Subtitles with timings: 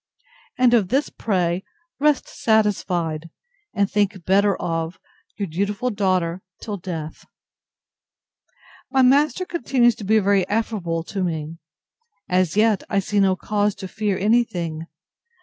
[0.57, 1.63] And of this pray
[1.99, 3.29] rest satisfied,
[3.71, 4.97] and think better of
[5.37, 7.25] Your dutiful DAUGHTER till death.
[8.89, 11.59] My master continues to be very affable to me.
[12.27, 14.87] As yet I see no cause to fear any thing.